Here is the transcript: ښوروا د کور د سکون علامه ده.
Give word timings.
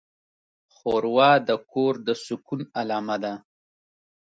ښوروا 0.75 1.31
د 1.47 1.49
کور 1.71 1.93
د 2.07 2.09
سکون 2.25 2.61
علامه 2.79 3.17
ده. 3.23 3.33